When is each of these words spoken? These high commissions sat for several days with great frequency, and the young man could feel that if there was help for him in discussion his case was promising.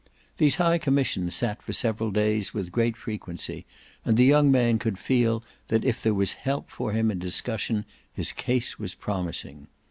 These 0.39 0.55
high 0.55 0.79
commissions 0.79 1.35
sat 1.35 1.61
for 1.61 1.73
several 1.73 2.09
days 2.09 2.55
with 2.55 2.71
great 2.71 2.97
frequency, 2.97 3.67
and 4.03 4.17
the 4.17 4.25
young 4.25 4.51
man 4.51 4.79
could 4.79 4.97
feel 4.97 5.43
that 5.67 5.85
if 5.85 6.01
there 6.01 6.15
was 6.15 6.33
help 6.41 6.71
for 6.71 6.91
him 6.93 7.11
in 7.11 7.19
discussion 7.19 7.85
his 8.11 8.31
case 8.33 8.79
was 8.79 8.95
promising. 8.95 9.67